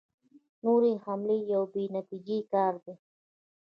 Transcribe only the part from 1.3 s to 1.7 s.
یو